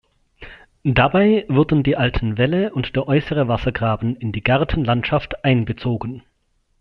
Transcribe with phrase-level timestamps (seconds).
[0.83, 6.23] Dabei wurden die alten Wälle und der äußere Wassergraben in die Gartenlandschaft einbezogen.